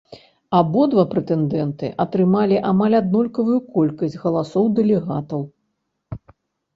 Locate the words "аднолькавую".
3.01-3.57